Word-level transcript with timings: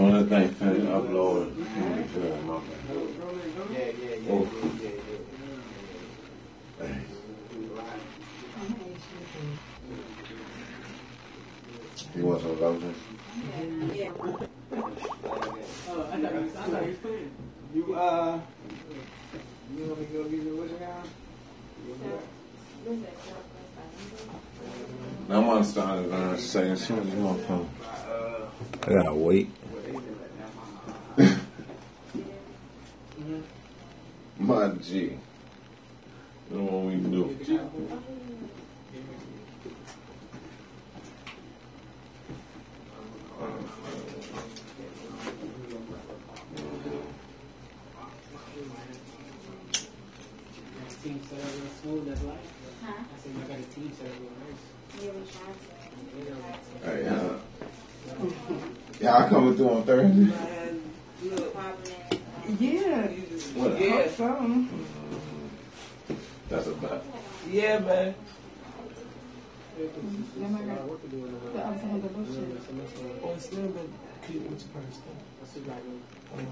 When 0.00 0.12
the 0.14 0.24
thing 0.24 0.48
finish 0.54 0.88
uploading, 0.88 1.60
my 1.60 1.66
bad. 1.66 2.64
Yeah, 3.70 3.78
yeah, 3.78 4.16
yeah, 4.16 4.32
Oh. 4.32 4.48
yeah, 4.80 4.88
yeah, 4.88 4.96
yeah. 6.80 6.86
Hey. 6.86 7.00
You 12.16 12.24
want 12.26 12.40
some 12.40 12.60
lotion? 12.60 12.94
Oh, 14.72 14.86
I 16.10 16.16
thought 16.16 16.32
you, 16.32 16.38
I 16.38 16.62
thought 16.62 16.82
you 16.82 16.88
was 16.88 16.96
playing. 16.96 17.30
You, 17.74 17.94
uh, 17.94 18.40
you 19.76 19.84
want 19.84 20.00
me 20.00 20.06
to 20.06 20.12
go 20.14 20.24
give 20.24 20.32
you 20.44 20.56
what 20.56 20.70
you 20.70 20.76
got? 20.78 21.06
Now 25.28 25.36
I'm 25.42 25.48
on 25.50 25.64
starting 25.64 26.04
to 26.04 26.10
learn 26.10 26.38
second 26.38 26.78
shift. 26.78 27.06
You 27.06 27.22
want 27.22 27.44
from? 27.44 27.68
Uh, 27.84 28.46
I 28.82 28.92
gotta 28.94 29.14
wait. 29.14 29.48
what 29.70 29.84
they 29.84 29.92
did 29.92 30.02
that 31.18 31.30
now. 34.38 34.54
My 34.54 34.68
G. 34.82 35.18
You 36.50 36.56
know 36.56 36.64
what 36.64 36.84
we 36.86 36.96
do? 36.96 37.36
Team 51.02 51.20
set 51.30 51.38
up 51.40 51.46
real 51.46 51.70
smooth, 51.80 52.08
that's 52.08 52.22
life. 52.24 52.36
Huh? 52.84 52.92
I 52.92 53.18
said 53.22 53.32
you 53.32 53.40
got 53.48 53.58
a 53.58 53.62
team 53.74 53.90
set 53.96 54.06
up 54.06 54.12
real 54.20 54.32
nice. 54.44 54.62
Yeah, 55.02 55.12
we 55.12 55.22
tried 55.30 55.70
uh, 57.08 57.38
y'all 59.00 59.28
coming 59.28 59.56
through 59.56 59.70
on 59.70 59.82
Thursday? 59.84 60.14
Man, 60.14 60.82
to. 61.22 61.28
look, 61.30 61.54
Probably. 61.54 62.20
yeah, 62.58 63.10
you 63.10 63.22
just 63.30 63.49
What? 63.60 63.80
yeah, 63.80 64.08
something. 64.08 64.68
That's 66.48 66.66
weird. 66.66 66.80
In 66.80 66.80
terms 66.80 66.82
of 66.82 66.82
like 66.82 66.92
a 66.92 66.96
bet. 66.96 67.04
Yeah, 67.50 67.78
man. 67.80 68.14
Then 69.76 69.86
I 69.86 69.88
think, 69.88 69.96
okay, 70.00 70.24
so 70.34 70.44
I 70.44 70.74
got 70.76 70.88
work 70.88 71.00
to 71.02 71.08
do 71.08 71.16
in 71.24 71.32
the 71.32 71.38
The 71.40 71.60
other 71.60 71.78
side 71.78 71.94
of 71.94 72.02
the 72.02 72.08
bullshit. 72.08 72.62
semester. 72.64 73.04
Oh, 73.24 73.32
it's 73.36 73.44
still 73.46 73.68
the 73.68 73.84
kid 74.26 74.40
with 74.48 74.60
your 74.60 74.70
first 74.76 75.00
thing. 75.04 75.18
I 75.20 75.44
still 75.48 75.64
got 75.68 75.76
to 75.80 75.92
I'm 76.30 76.46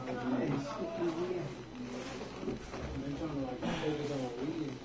trying 3.17 3.37
to 3.37 3.43
like 3.47 3.61
focus 3.61 4.11
on 4.13 4.21
reading, 4.43 4.77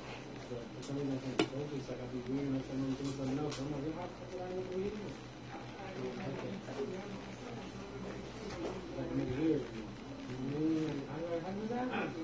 but 0.49 0.63
for 0.63 0.81
some 0.83 0.95
reason 0.95 1.11
I 1.11 1.19
can't 1.23 1.39
focus. 1.51 1.83
Like 1.91 1.99
I 2.03 2.07
be 2.11 2.19
reading 2.31 2.55
or 2.55 2.63
something, 2.63 2.94
doing 2.99 3.16
something 3.19 3.39
else. 3.39 3.59
I'm 3.59 3.67
like, 3.71 3.83
how 3.95 4.07
the 4.07 4.16
fuck 4.16 4.31
would 4.31 4.41
I 4.41 4.47
end 4.47 4.59
up 4.59 4.67
reading? 4.71 5.11
Like 8.97 9.07
a 9.07 9.16
nigga 9.17 9.35
here. 9.39 9.61
Man, 10.51 10.95
I 11.07 11.16
like, 11.31 11.44
how 11.44 11.51
does 11.51 11.69
that 11.69 11.88
happen? 11.91 12.23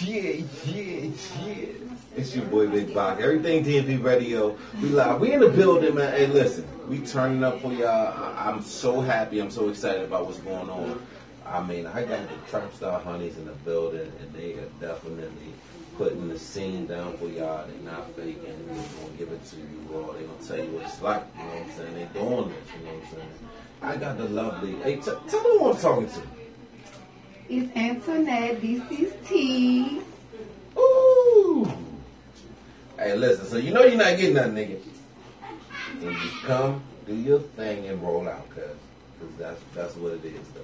Yeah, 0.00 0.44
yeah, 0.66 1.10
yeah. 1.46 2.19
It's 2.30 2.36
your 2.36 2.46
boy 2.46 2.68
Big 2.68 2.94
Bach. 2.94 3.18
Everything 3.18 3.64
DMV 3.64 4.04
Radio. 4.04 4.56
We 4.80 4.90
live. 4.90 5.20
We 5.20 5.32
in 5.32 5.40
the 5.40 5.48
building, 5.48 5.96
man. 5.96 6.12
Hey, 6.12 6.28
listen, 6.28 6.64
we 6.88 7.00
turning 7.00 7.42
up 7.42 7.60
for 7.60 7.72
y'all. 7.72 8.36
I'm 8.38 8.62
so 8.62 9.00
happy. 9.00 9.40
I'm 9.40 9.50
so 9.50 9.68
excited 9.68 10.02
about 10.04 10.26
what's 10.26 10.38
going 10.38 10.70
on. 10.70 11.04
I 11.44 11.60
mean, 11.60 11.88
I 11.88 12.04
got 12.04 12.28
the 12.28 12.36
Trap 12.48 12.72
Star 12.72 13.00
Honeys 13.00 13.36
in 13.36 13.46
the 13.46 13.52
building, 13.64 14.12
and 14.20 14.32
they 14.32 14.52
are 14.52 14.68
definitely 14.80 15.52
putting 15.98 16.28
the 16.28 16.38
scene 16.38 16.86
down 16.86 17.16
for 17.16 17.26
y'all. 17.26 17.66
They're 17.66 17.92
not 17.92 18.14
faking. 18.14 18.44
They're 18.44 18.76
gonna 18.76 19.18
give 19.18 19.32
it 19.32 19.44
to 19.46 19.56
you 19.56 19.88
all. 19.92 20.12
They're 20.12 20.22
gonna 20.22 20.46
tell 20.46 20.58
you 20.58 20.70
what 20.70 20.84
it's 20.84 21.02
like. 21.02 21.24
You 21.36 21.42
know 21.42 21.48
what 21.48 21.62
I'm 21.64 21.72
saying? 21.72 21.94
They're 21.94 22.22
doing 22.22 22.48
this. 22.50 22.68
You 22.78 22.86
know 22.86 22.94
what 22.94 23.02
I'm 23.02 23.10
saying? 23.10 23.30
I 23.82 23.96
got 23.96 24.18
the 24.18 24.28
lovely. 24.28 24.76
Hey, 24.84 24.94
t- 24.94 25.02
tell 25.02 25.42
me 25.42 25.58
who 25.58 25.72
I'm 25.72 25.76
talking 25.76 26.08
to. 26.08 26.22
It's 27.48 27.76
Antoinette. 27.76 28.62
This 28.62 29.00
is 29.00 29.12
T. 29.26 30.02
Hey, 33.10 33.16
listen. 33.16 33.46
So 33.46 33.56
you 33.56 33.72
know 33.72 33.82
you're 33.82 33.98
not 33.98 34.16
getting 34.16 34.34
nothing, 34.34 34.54
nigga. 34.54 34.78
So 36.00 36.12
just 36.12 36.42
come, 36.44 36.80
do 37.06 37.12
your 37.12 37.40
thing, 37.40 37.88
and 37.88 38.00
roll 38.00 38.28
out, 38.28 38.48
cuz, 38.50 38.62
cause 39.18 39.28
that's 39.36 39.60
that's 39.74 39.96
what 39.96 40.12
it 40.12 40.24
is, 40.24 40.46
though. 40.54 40.60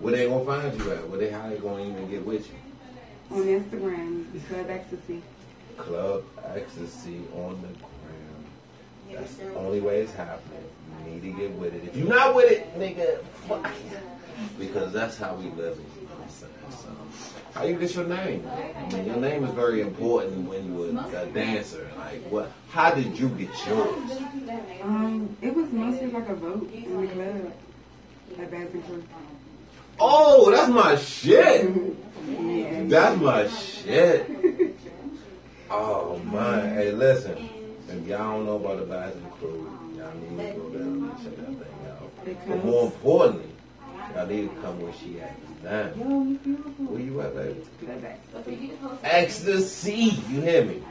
Where 0.00 0.16
they 0.16 0.28
gonna 0.28 0.46
find 0.46 0.80
you 0.80 0.92
at? 0.92 1.06
Where 1.10 1.18
they 1.18 1.28
how 1.28 1.50
they 1.50 1.58
gonna 1.58 1.82
even 1.84 2.08
get 2.08 2.24
with 2.24 2.48
you? 2.48 3.36
On 3.36 3.44
Instagram, 3.44 4.48
Club 4.48 4.70
Ecstasy. 4.70 5.22
Club 5.76 6.24
Ecstasy 6.54 7.20
on 7.36 7.60
the. 7.60 7.91
That's 9.14 9.34
the 9.34 9.54
only 9.54 9.80
way 9.80 10.00
it's 10.00 10.12
happening. 10.14 10.64
You 11.04 11.10
need 11.12 11.22
to 11.22 11.38
get 11.40 11.50
with 11.52 11.74
it. 11.74 11.84
If 11.84 11.96
you're 11.96 12.08
not 12.08 12.34
with 12.34 12.50
it, 12.50 12.78
nigga, 12.78 13.22
fuck. 13.48 13.70
Because 14.58 14.92
that's 14.92 15.16
how 15.18 15.34
we 15.36 15.44
live. 15.50 15.78
You 16.00 16.08
know 16.08 16.14
what 16.14 16.24
I'm 16.24 16.28
saying? 16.30 16.52
So, 16.70 16.88
how 17.54 17.64
you 17.64 17.76
get 17.76 17.94
your 17.94 18.06
name? 18.06 18.44
I 18.50 18.92
mean, 18.92 19.06
your 19.06 19.16
name 19.16 19.44
is 19.44 19.52
very 19.52 19.82
important 19.82 20.48
when 20.48 20.66
you 20.66 20.74
were 20.74 20.88
a 21.16 21.26
dancer. 21.26 21.88
Like, 21.96 22.22
what? 22.28 22.50
How 22.70 22.92
did 22.92 23.16
you 23.16 23.28
get 23.28 23.50
yours? 23.66 24.10
Um, 24.82 25.36
it 25.40 25.54
was 25.54 25.70
mostly 25.70 26.08
like 26.08 26.28
a 26.28 26.34
vote 26.34 26.72
in 26.72 27.02
the 27.02 27.06
club 27.12 27.52
at 28.40 28.50
Baton 28.50 28.82
Crew. 28.82 29.04
Oh, 30.00 30.50
that's 30.50 30.70
my 30.70 30.96
shit. 30.96 31.70
Yeah. 32.28 32.84
That's 32.84 33.20
my 33.20 33.48
shit. 33.48 34.30
Oh 35.70 36.18
man, 36.18 36.74
hey, 36.74 36.92
listen. 36.92 37.48
If 37.92 38.06
y'all 38.06 38.18
don't 38.18 38.46
know 38.46 38.56
about 38.56 38.78
the 38.78 38.86
Baton 38.86 39.30
Crew, 39.38 39.70
y'all 39.96 40.14
need 40.14 40.54
to 40.54 40.58
go 40.58 40.70
down 40.70 40.82
and 40.82 41.22
check 41.22 41.36
that 41.36 41.46
thing 41.46 41.86
out. 41.90 42.48
But 42.48 42.64
more 42.64 42.84
importantly, 42.86 43.50
y'all 44.14 44.26
need 44.26 44.54
to 44.54 44.60
come 44.62 44.80
where 44.80 44.92
she 44.94 45.20
at. 45.20 45.36
Now, 45.62 45.84
where 46.88 47.00
you 47.00 47.20
at, 47.20 47.34
baby? 47.36 47.62
Ecstasy. 48.34 48.72
Ecstasy. 49.04 50.22
You 50.30 50.40
hear 50.40 50.64
me? 50.64 50.82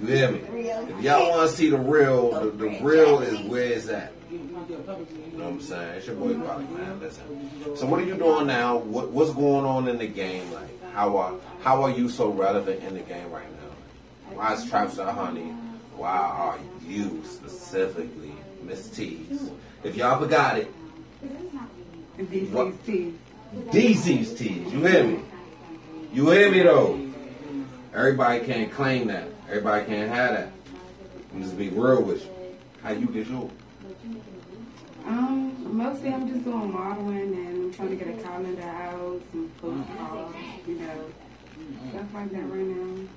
You 0.00 0.06
hear 0.08 0.30
me? 0.32 0.38
If 0.40 1.02
y'all 1.02 1.30
want 1.30 1.50
to 1.50 1.56
see 1.56 1.70
the 1.70 1.78
real, 1.78 2.32
the, 2.32 2.50
the 2.50 2.78
real 2.82 3.20
is 3.20 3.40
where 3.48 3.64
it's 3.64 3.88
at. 3.88 4.12
You 4.30 4.38
know 4.40 5.44
what 5.44 5.52
I'm 5.52 5.60
saying? 5.60 5.94
It's 5.96 6.06
your 6.06 6.16
boy 6.16 6.34
Bobby, 6.34 6.64
man. 6.64 6.98
Listen. 7.00 7.76
So 7.76 7.86
what 7.86 8.00
are 8.00 8.04
you 8.04 8.16
doing 8.16 8.48
now? 8.48 8.78
What, 8.78 9.10
what's 9.10 9.32
going 9.32 9.64
on 9.64 9.86
in 9.86 9.98
the 9.98 10.08
game? 10.08 10.50
Like, 10.52 10.92
how 10.92 11.16
are 11.16 11.34
how 11.60 11.82
are 11.84 11.90
you 11.90 12.08
so 12.08 12.30
relevant 12.30 12.82
in 12.82 12.94
the 12.94 13.00
game 13.00 13.30
right 13.30 13.50
now? 13.52 14.36
Why 14.36 14.54
is 14.54 14.68
Trap 14.68 14.90
Star 14.90 15.12
Honey? 15.12 15.54
Why 15.96 16.16
are 16.16 16.58
you 16.86 17.22
specifically 17.24 18.34
Miss 18.62 18.88
T's? 18.90 19.50
If 19.82 19.96
y'all 19.96 20.18
forgot 20.18 20.58
it, 20.58 20.72
DC's 22.18 22.76
T. 22.84 23.14
DC's 23.70 24.34
T's. 24.34 24.72
You 24.72 24.84
hear 24.84 25.04
me? 25.04 25.20
You 26.12 26.30
hear 26.30 26.50
me 26.50 26.62
though? 26.62 27.00
Everybody 27.94 28.44
can't 28.44 28.72
claim 28.72 29.06
that. 29.08 29.28
Everybody 29.48 29.86
can't 29.86 30.10
have 30.10 30.32
that. 30.32 30.52
I'm 31.32 31.42
just 31.42 31.56
be 31.56 31.68
real 31.68 32.02
with 32.02 32.24
you. 32.24 32.30
How 32.82 32.92
you 32.92 33.06
get 33.06 33.26
yours? 33.28 33.50
Um, 35.06 35.76
mostly 35.76 36.12
I'm 36.12 36.28
just 36.28 36.44
doing 36.44 36.72
modeling 36.72 37.34
and 37.34 37.74
trying 37.74 37.90
to 37.90 37.96
get 37.96 38.08
a 38.08 38.22
calendar 38.22 38.62
out, 38.62 39.20
some 39.32 39.50
postcards, 39.60 40.36
you 40.66 40.74
know, 40.76 41.10
stuff 41.90 42.14
like 42.14 42.30
that 42.32 42.42
right 42.42 42.66
now. 42.66 43.08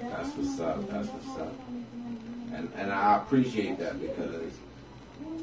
That's 0.00 0.28
what's 0.36 0.60
up. 0.60 0.88
That's 0.90 1.08
what's 1.08 1.38
up. 1.40 1.54
And 2.54 2.70
and 2.76 2.92
I 2.92 3.16
appreciate 3.18 3.78
that 3.78 4.00
because 4.00 4.52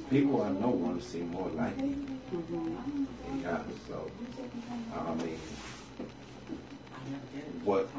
people 0.10 0.42
I 0.42 0.50
know 0.52 0.70
want 0.70 1.02
to 1.02 1.08
see 1.08 1.20
more 1.22 1.50
like 1.50 1.78
you. 1.78 1.92
hmm 2.32 3.06
Yeah. 3.42 3.60
So 3.88 4.10
I 4.96 5.14
mean, 5.16 5.40
what 7.66 7.90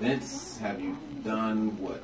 events 0.00 0.56
have 0.58 0.80
you 0.80 0.96
done? 1.22 1.78
What 1.78 2.02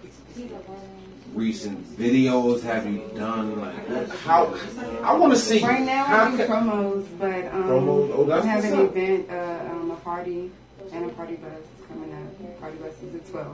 recent 1.34 1.96
videos 1.98 2.62
have 2.62 2.86
you 2.86 3.02
done? 3.16 3.60
Like 3.60 3.88
what, 3.88 4.08
how? 4.18 4.54
I 5.02 5.14
want 5.14 5.32
to 5.32 5.38
see. 5.38 5.64
Right 5.64 5.82
now 5.82 6.04
I 6.06 6.30
do 6.30 6.36
can- 6.36 6.48
promos, 6.50 7.06
but 7.18 7.46
um, 7.46 7.64
Promos? 7.64 8.10
Oh, 8.12 8.30
I 8.30 8.44
have 8.44 8.62
what's 8.62 8.72
an 8.72 8.80
event, 8.80 9.30
uh, 9.30 9.70
um, 9.72 9.90
a 9.90 9.96
party, 9.96 10.50
and 10.92 11.10
a 11.10 11.14
party 11.14 11.36
bus 11.36 11.50
coming 11.88 12.12
up. 12.12 12.60
Party 12.60 12.76
bus 12.78 12.94
is 13.02 13.14
at 13.14 13.30
12. 13.30 13.46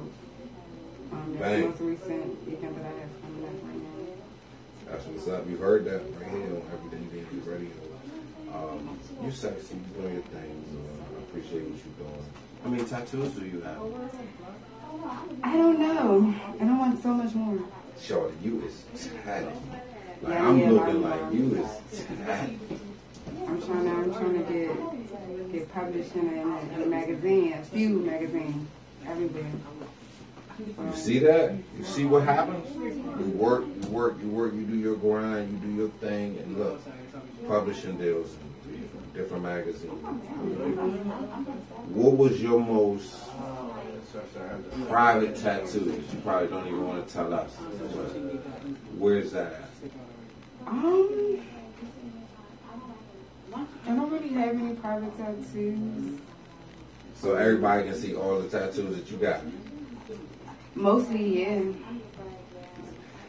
Um, 1.12 1.36
that's 1.38 1.60
the 1.62 1.68
most 1.68 1.80
recent 1.80 2.48
event 2.48 2.76
that 2.76 2.84
I 2.84 3.00
have 3.00 3.22
coming 3.22 3.44
up 3.44 3.64
right 3.64 3.82
now. 3.82 4.90
That's 4.92 5.04
what's 5.06 5.28
up. 5.28 5.48
You 5.48 5.56
heard 5.56 5.84
that 5.86 6.00
right 6.18 6.30
here 6.30 6.46
on 6.56 6.62
Everything 6.72 7.04
Baby 7.12 7.40
Radio. 7.44 7.70
Um, 8.54 8.98
you 9.22 9.30
sexy, 9.30 9.74
you 9.74 10.00
doing 10.02 10.14
your 10.14 10.22
thing. 10.24 10.64
So 10.72 11.16
I 11.16 11.20
appreciate 11.22 11.62
what 11.64 11.80
you're 11.84 12.08
doing. 12.08 12.24
How 12.64 12.70
many 12.70 12.84
tattoos 12.84 13.32
do 13.32 13.44
you 13.44 13.60
have? 13.60 13.78
I 15.42 15.56
don't 15.56 15.78
know. 15.78 16.34
And 16.58 16.70
I 16.70 16.78
want 16.78 17.02
so 17.02 17.12
much 17.14 17.34
more. 17.34 17.58
Shorty, 18.00 18.34
you 18.42 18.62
is 18.64 18.84
tatted. 19.24 19.52
Like 20.22 20.34
Yeah, 20.34 20.48
I'm 20.48 20.58
yeah, 20.58 20.70
looking 20.70 21.02
like, 21.02 21.32
you 21.32 21.54
is 21.56 22.02
tatted. 22.26 22.58
I'm 23.46 23.62
trying 23.62 23.84
to, 23.84 23.90
I'm 23.90 24.12
trying 24.12 24.32
to 24.44 24.52
get 24.52 24.57
published 25.72 26.14
in 26.14 26.28
a, 26.28 26.74
in 26.74 26.82
a 26.82 26.86
magazine, 26.86 27.52
a 27.54 27.62
few 27.62 27.90
magazines, 28.00 28.68
everywhere. 29.06 29.50
You 30.58 30.92
see 30.94 31.18
that? 31.20 31.54
You 31.76 31.84
see 31.84 32.04
what 32.04 32.24
happens? 32.24 32.68
You 32.74 33.32
work, 33.36 33.64
you 33.64 33.88
work, 33.90 34.16
you 34.20 34.28
work, 34.28 34.54
you 34.54 34.62
do 34.62 34.76
your 34.76 34.96
grind, 34.96 35.52
you 35.52 35.68
do 35.68 35.74
your 35.74 35.88
thing, 36.00 36.38
and 36.38 36.58
look, 36.58 36.80
publishing 37.46 37.96
deals 37.96 38.36
different 39.18 39.42
magazines. 39.42 39.92
What 41.90 42.16
was 42.16 42.40
your 42.40 42.60
most 42.60 43.16
private 44.88 45.36
tattoo 45.36 46.04
you 46.12 46.20
probably 46.20 46.48
don't 46.48 46.66
even 46.68 46.86
want 46.86 47.06
to 47.06 47.12
tell 47.12 47.34
us? 47.34 47.52
Where's 48.96 49.32
that 49.32 49.52
at? 49.52 49.70
Um, 50.66 51.40
I 53.88 53.92
don't 53.92 54.10
really 54.10 54.28
have 54.34 54.50
any 54.50 54.74
private 54.74 55.16
tattoos. 55.16 56.20
So 57.14 57.36
everybody 57.36 57.84
can 57.84 57.94
see 57.94 58.14
all 58.14 58.38
the 58.38 58.46
tattoos 58.46 58.94
that 58.94 59.10
you 59.10 59.16
got. 59.16 59.40
Mostly, 60.74 61.44
yeah. 61.44 61.62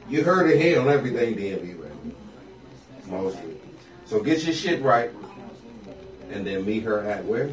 You 0.09 0.23
heard 0.23 0.49
it 0.49 0.61
here 0.61 0.81
on 0.81 0.89
everything 0.89 1.35
DMV 1.35 1.81
right? 1.81 3.07
Mostly. 3.07 3.57
So 4.05 4.21
get 4.21 4.43
your 4.43 4.53
shit 4.53 4.81
right. 4.81 5.11
And 6.29 6.45
then 6.45 6.65
meet 6.65 6.83
her 6.83 7.09
at 7.09 7.23
where? 7.23 7.51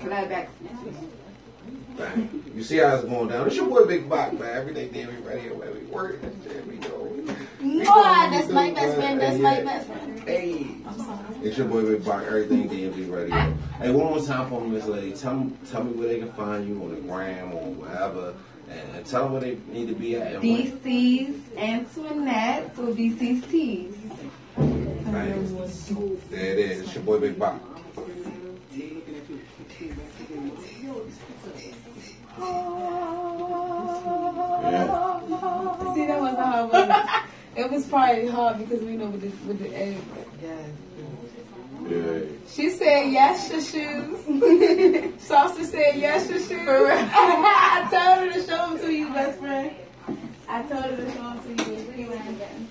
Clapback. 0.00 0.48
Bang. 1.98 2.44
You 2.54 2.62
see 2.62 2.78
how 2.78 2.94
it's 2.94 3.04
going 3.04 3.28
down. 3.28 3.46
It's 3.46 3.56
your 3.56 3.68
boy 3.68 3.84
Big 3.84 4.08
Bot, 4.08 4.32
man. 4.38 4.56
Everything 4.56 4.88
DMV 4.88 5.26
radio 5.26 5.54
where 5.54 5.70
we 5.70 5.80
work. 5.80 6.18
There 6.44 6.62
we 6.62 6.76
go. 6.76 7.10
Boy, 7.60 7.84
that's 7.84 8.48
my 8.48 8.70
best 8.70 8.96
friend. 8.96 9.20
That's 9.20 9.38
my 9.38 9.60
best 9.62 9.86
friend. 9.86 10.20
Hey. 10.20 10.81
It's 11.42 11.58
your 11.58 11.66
boy 11.68 11.82
Big 11.84 12.04
Bot, 12.04 12.24
everything 12.24 12.68
DMV 12.68 13.10
radio. 13.10 13.36
Hey, 13.78 13.90
one 13.90 14.06
more 14.06 14.24
time 14.24 14.48
for 14.48 14.60
me, 14.60 14.70
Miss 14.70 14.86
Lady. 14.86 15.12
Tell 15.12 15.34
me, 15.34 15.52
tell 15.70 15.84
me 15.84 15.92
where 15.92 16.08
they 16.08 16.18
can 16.18 16.32
find 16.32 16.68
you 16.68 16.82
on 16.82 16.94
the 16.94 17.00
gram 17.00 17.52
or 17.52 17.72
wherever. 17.72 18.34
And, 18.68 19.04
tell 19.06 19.24
them 19.24 19.32
where 19.32 19.40
they 19.40 19.58
need 19.68 19.88
to 19.88 19.94
be 19.94 20.16
at. 20.16 20.40
DC's 20.40 21.36
Antoinette 21.56 22.78
or 22.78 22.88
DC's. 22.88 23.94
Bang. 24.56 25.46
There 26.30 26.44
it 26.44 26.58
is. 26.58 26.80
It's 26.82 26.94
your 26.94 27.04
boy 27.04 27.18
Big 27.20 27.38
Bot. 27.38 27.60
Yeah. 34.64 35.20
See, 35.94 36.06
that 36.06 36.20
was 36.20 36.34
a 36.34 36.46
hard 36.46 36.70
one. 36.70 36.90
It 37.54 37.70
was 37.70 37.86
probably 37.86 38.28
hard 38.28 38.58
because 38.58 38.80
we 38.80 38.96
know 38.96 39.06
with 39.06 39.20
the 39.20 39.46
with 39.46 39.58
the 39.58 39.76
egg. 39.76 39.98
Yes. 41.92 42.22
She 42.54 42.70
said 42.70 43.12
yes 43.12 43.48
to 43.50 43.60
shoes. 43.60 45.22
Saucer 45.22 45.64
said 45.64 45.96
yes 45.96 46.26
to 46.28 46.38
shoes. 46.38 46.48
I 46.68 47.88
told 47.90 48.18
her 48.18 48.32
to 48.32 48.46
show 48.46 48.70
them 48.70 48.78
to 48.78 48.92
you, 48.92 49.12
best 49.12 49.38
friend. 49.38 49.70
I 50.48 50.62
told 50.62 50.84
her 50.84 50.96
to 50.96 51.10
show 51.12 51.22
them 51.22 51.40
to 51.42 51.48
you. 51.48 51.76
What 51.76 51.96
do 51.96 52.02
you 52.02 52.10
want 52.10 52.28
again? 52.30 52.68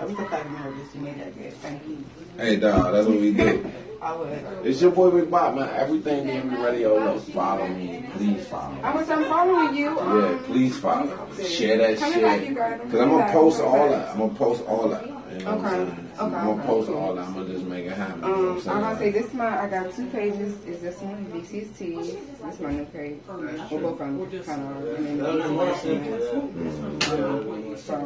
I 0.00 0.04
was 0.04 0.16
so 0.16 0.24
fucking. 0.24 0.56
You 0.94 1.00
made 1.00 1.20
that 1.20 1.38
good. 1.38 1.52
Thank 1.54 1.86
you. 1.86 2.04
Hey, 2.36 2.56
dog, 2.56 2.92
that's 2.92 3.06
what 3.06 3.20
we 3.20 3.32
do. 3.32 3.72
I 4.02 4.16
would. 4.16 4.66
It's 4.66 4.82
your 4.82 4.90
boy 4.90 5.10
Big 5.12 5.30
Bob, 5.30 5.54
man. 5.54 5.68
Everything 5.76 6.26
DMV 6.26 6.64
radio. 6.64 6.98
Look, 7.14 7.22
follow 7.32 7.68
me. 7.68 8.04
Please 8.16 8.44
follow. 8.48 8.74
me. 8.74 8.80
I 8.82 8.94
was 8.96 9.08
I'm 9.08 9.24
following 9.26 9.76
you. 9.76 9.94
Yeah, 9.94 10.00
Um, 10.00 10.38
please 10.44 10.76
follow. 10.76 11.28
Share 11.40 11.78
that 11.78 11.98
shit. 12.00 12.18
about 12.18 12.44
you, 12.48 12.54
girl. 12.54 12.78
Cause 12.80 12.94
I'm 13.00 13.08
gonna 13.10 13.32
post 13.32 13.60
all 13.60 13.88
that. 13.88 14.08
I'm 14.10 14.18
gonna 14.18 14.34
post 14.34 14.64
all 14.66 14.88
that. 14.88 15.04
You 15.32 15.44
know 15.44 15.56
what 15.56 15.64
I'm 15.64 15.80
Okay. 15.82 16.02
I'm 16.20 16.30
gonna 16.30 16.62
post 16.64 16.90
all 16.90 17.14
that. 17.14 17.26
I'm 17.26 17.34
gonna 17.34 17.48
just 17.48 17.64
make 17.64 17.86
it 17.86 17.92
happen. 17.92 18.22
You 18.22 18.28
know 18.28 18.34
Um, 18.34 18.54
what 18.56 18.66
I'm 18.68 18.74
I'm 18.76 18.82
gonna 18.82 18.98
say 18.98 19.12
saying? 19.12 19.24
this 19.24 19.34
my 19.34 19.62
I 19.62 19.68
got 19.68 19.94
two 19.94 20.06
pages. 20.08 20.64
Is 20.66 20.80
this 20.82 20.98
one 21.00 21.24
DC's 21.32 21.78
Tees? 21.78 22.16
This 22.44 22.60
my 22.60 22.72
new 22.72 22.84
page. 22.86 23.18
We'll 23.70 23.80
go 23.80 23.94
from 23.96 24.30
kind 24.42 24.62
of 24.62 24.94
and 24.94 25.06
then 25.06 25.18
so, 27.78 27.98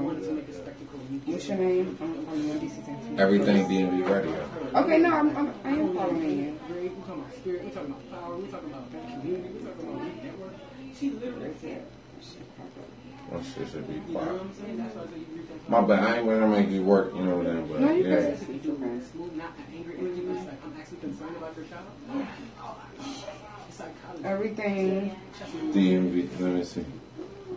what's 1.26 1.48
your 1.48 1.58
name? 1.58 1.98
I'm, 2.00 2.12
I'm 2.28 2.50
on 2.50 2.60
DC's 2.60 2.86
Tees. 2.86 3.18
Everything 3.18 3.66
DMV 3.66 4.08
radio. 4.08 4.48
Okay, 4.74 4.98
no, 4.98 5.10
I'm, 5.14 5.36
I'm 5.36 5.54
I 5.64 5.68
am 5.70 5.94
following 5.94 6.38
you. 6.38 6.58
We're 6.68 6.88
talking 6.88 7.14
about 7.22 7.34
spirit. 7.34 7.64
We're 7.64 7.70
talking 7.70 7.90
about 7.90 8.10
power. 8.10 8.36
We're 8.36 8.46
talking 8.46 8.70
about 8.70 8.90
community. 8.90 9.48
We're 9.62 9.70
talking 9.72 9.94
about 9.94 10.24
network. 10.24 10.54
She 10.98 11.10
literally 11.10 11.54
said, 11.60 11.82
shit 13.42 13.68
should 13.68 13.88
be 13.88 13.94
you 13.94 15.35
know 15.68 15.84
quiet. 15.84 15.88
what 15.88 15.96
I'm 15.96 15.96
saying? 15.96 15.96
That's 15.96 15.96
why 15.96 15.96
I 15.96 15.96
say 15.96 15.96
you 15.96 15.96
reach 15.96 15.96
out. 15.96 15.96
My 15.96 15.96
bad. 15.96 16.04
I 16.04 16.16
ain't 16.18 16.26
gonna 16.26 16.48
make 16.48 16.70
you 16.70 16.82
work. 16.82 17.14
You 17.14 17.22
know 17.24 17.36
what 17.36 17.46
I'm 17.46 17.68
saying? 17.68 17.80
No, 17.80 17.86
But 17.86 17.96
you 17.96 18.04
yeah. 18.04 18.10
good. 18.10 18.24
It's 18.26 18.42
okay. 18.42 19.36
Not 19.36 19.52
angry 19.74 19.94
energy, 19.98 20.20
but 20.22 20.36
it's 20.36 20.46
like 20.46 20.64
I'm 20.64 20.74
actually 20.80 20.98
concerned 20.98 21.36
about 21.36 21.56
your 21.56 21.66
child. 21.66 21.86
Everything. 24.24 25.16
DMV. 25.72 26.40
Let 26.40 26.52
me 26.52 26.64
see. 26.64 26.84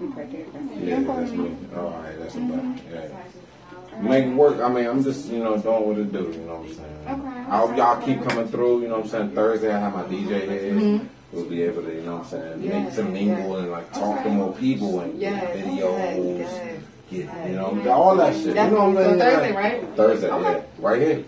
Okay, 0.01 0.25
there 0.25 0.41
you 0.41 1.05
go. 1.05 1.13
Yeah, 1.13 1.19
that's 1.19 1.31
me. 1.31 1.55
All 1.75 1.89
right, 1.91 2.19
that's 2.19 2.35
about 2.35 2.51
mm-hmm. 2.59 2.93
yeah. 2.93 4.01
Make 4.01 4.25
it 4.27 4.33
work. 4.33 4.59
I 4.61 4.69
mean, 4.69 4.85
I'm 4.85 5.03
just 5.03 5.27
you 5.27 5.39
know 5.39 5.57
doing 5.57 5.87
what 5.87 5.97
it 5.97 6.11
do. 6.11 6.19
You 6.19 6.45
know 6.45 6.55
what 6.57 6.69
I'm 6.69 6.73
saying? 6.73 7.19
Okay. 7.27 7.51
I 7.51 7.57
hope 7.57 7.75
y'all 7.77 8.01
keep 8.05 8.23
coming 8.23 8.47
through. 8.47 8.81
You 8.83 8.87
know 8.89 8.95
what 8.97 9.05
I'm 9.05 9.09
saying? 9.09 9.31
Thursday 9.31 9.73
I 9.73 9.79
have 9.79 9.93
my 9.93 10.03
DJ 10.03 10.27
here. 10.47 10.73
Mm-hmm. 10.73 11.07
We'll 11.31 11.45
be 11.45 11.61
able 11.61 11.83
to, 11.83 11.93
you 11.93 12.01
know 12.01 12.17
what 12.17 12.23
I'm 12.23 12.29
saying, 12.29 12.61
make 12.61 12.71
Yes, 12.71 12.95
some 12.95 13.13
mingle 13.13 13.51
yes. 13.51 13.59
and 13.59 13.71
like 13.71 13.93
talk 13.93 14.23
to 14.23 14.29
more 14.29 14.51
people 14.53 14.99
and 15.01 15.19
Yes, 15.21 15.57
get 15.57 15.65
videos. 15.65 16.39
yes, 16.39 16.78
yeah, 17.11 17.47
you 17.47 17.55
know, 17.55 17.91
all 17.91 18.15
that 18.17 18.35
shit. 18.35 18.47
You 18.47 18.53
know 18.53 18.89
what 18.89 18.97
I'm 18.97 19.17
saying? 19.17 19.19
Thursday, 19.19 19.51
right? 19.55 19.95
Thursday, 19.95 20.29
okay. 20.29 20.53
yeah. 20.53 20.87
Right 20.87 21.01
here. 21.01 21.23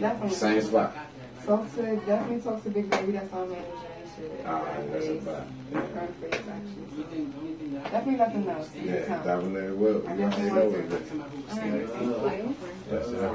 Definitely. 0.00 0.36
Same 0.36 0.62
spot. 0.62 0.96
Talk 1.46 1.74
to, 1.74 1.96
definitely 1.96 2.40
talk 2.40 2.62
to 2.64 2.70
Big 2.70 2.90
Baby. 2.90 3.12
That's 3.12 3.32
our 3.32 3.46
manager 3.46 3.66
and 3.66 4.10
shit. 4.16 4.46
All 4.46 4.62
right, 4.62 4.92
that's 4.92 5.08
about 5.08 5.46
yeah. 5.72 5.80
Definitely 7.90 8.16
let 8.18 8.32
them. 8.32 8.44
Yeah, 8.84 9.22
definitely 9.22 9.72
will. 9.72 10.08
I 10.08 10.16
definitely 10.16 10.50
know 10.50 10.68
Yes, 12.90 13.06
sir. 13.06 13.30